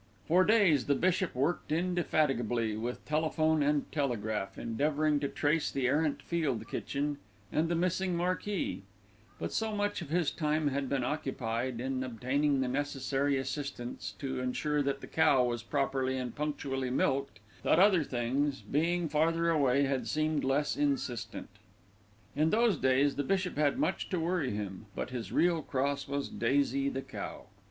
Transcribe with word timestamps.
For 0.27 0.43
days 0.43 0.87
the 0.87 0.95
bishop 0.95 1.35
worked 1.35 1.71
indefatigably 1.71 2.75
with 2.75 3.05
telephone 3.05 3.61
and 3.61 3.85
telegraph, 3.91 4.57
endeavouring 4.57 5.19
to 5.19 5.27
trace 5.27 5.69
the 5.69 5.85
errant 5.85 6.23
field 6.23 6.67
kitchen 6.67 7.19
and 7.51 7.69
the 7.69 7.75
missing 7.75 8.17
marquee; 8.17 8.81
but 9.37 9.53
so 9.53 9.75
much 9.75 10.01
of 10.01 10.09
his 10.09 10.31
time 10.31 10.69
had 10.69 10.89
been 10.89 11.03
occupied 11.03 11.79
in 11.79 12.03
obtaining 12.03 12.61
the 12.61 12.67
necessary 12.67 13.37
assistance 13.37 14.15
to 14.17 14.39
ensure 14.39 14.81
that 14.81 15.01
the 15.01 15.07
cow 15.07 15.43
was 15.43 15.61
properly 15.61 16.17
and 16.17 16.33
punctually 16.35 16.89
milked, 16.89 17.39
that 17.61 17.77
other 17.77 18.03
things, 18.03 18.61
being 18.61 19.07
farther 19.07 19.51
away, 19.51 19.83
had 19.83 20.07
seemed 20.07 20.43
less 20.43 20.75
insistent. 20.75 21.47
In 22.35 22.49
those 22.49 22.75
days 22.75 23.17
the 23.17 23.23
bishop 23.23 23.55
had 23.55 23.77
much 23.77 24.09
to 24.09 24.19
worry 24.19 24.49
him; 24.49 24.87
but 24.95 25.11
his 25.11 25.31
real 25.31 25.61
cross 25.61 26.07
was 26.07 26.27
Daisy, 26.27 26.89
the 26.89 27.03
cow. 27.03 27.45